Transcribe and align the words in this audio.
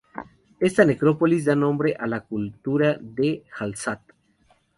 Esta 0.59 0.83
necrópolis 0.83 1.45
da 1.45 1.55
nombre 1.55 1.95
a 1.99 2.07
la 2.07 2.21
Cultura 2.21 2.97
de 2.99 3.43
Hallstatt. 3.59 4.01